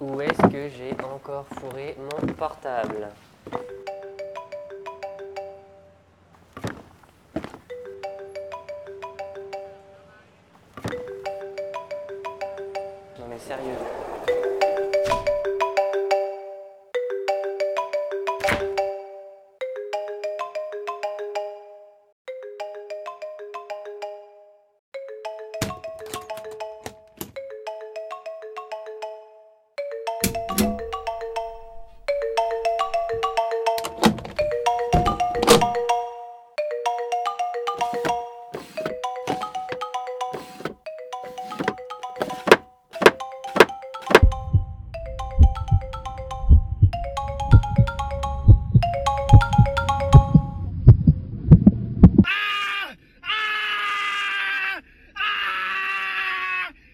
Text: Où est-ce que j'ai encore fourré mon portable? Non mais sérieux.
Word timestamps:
Où 0.00 0.18
est-ce 0.22 0.40
que 0.48 0.70
j'ai 0.70 0.96
encore 1.04 1.44
fourré 1.58 1.94
mon 1.98 2.32
portable? 2.32 3.08
Non 13.18 13.26
mais 13.28 13.38
sérieux. 13.38 13.76